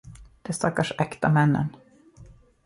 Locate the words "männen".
1.29-1.75